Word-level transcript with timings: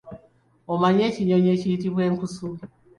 Omanyi 0.73 1.01
ekinyonyi 1.09 1.49
ekiyitibwa 1.55 2.01
enkusu? 2.07 2.45